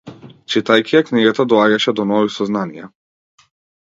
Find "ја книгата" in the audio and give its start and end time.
0.95-1.45